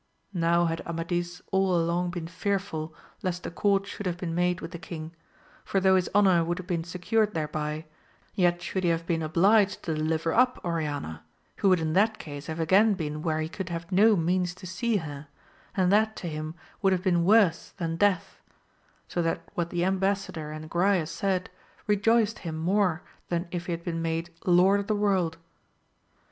[0.33, 4.71] Now had Ama dis all along been fearful lest accord should have been made with
[4.71, 5.11] the king,
[5.63, 7.85] for though his honour would have been secured thereby,
[8.33, 11.23] yet should he have been obliged to deliver up Oriana,
[11.57, 14.65] who would in that case have again been where he could have no means to
[14.65, 15.27] see her,
[15.77, 18.41] and that to him would have been worse than death;
[19.07, 21.47] so that what the embassador and Agrayes said,
[21.85, 25.37] rejoiced him more than if he had been made lord of the world.